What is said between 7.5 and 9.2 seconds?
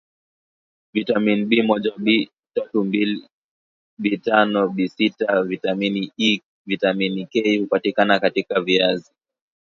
hupatikana katika viazi